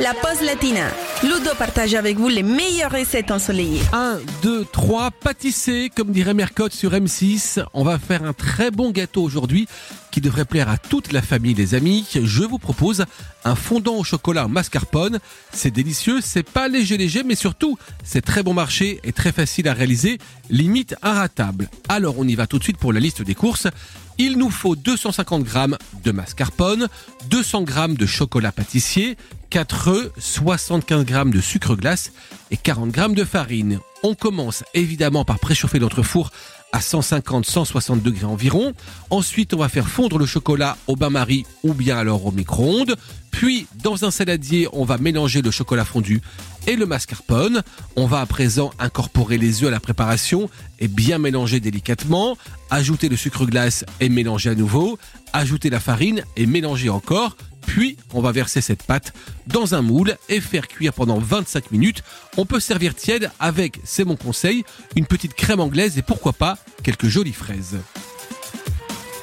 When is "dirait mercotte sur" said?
6.10-6.92